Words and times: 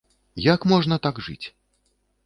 Як 0.53 0.65
можна 0.73 0.97
так 1.05 1.23
жыць? 1.29 1.47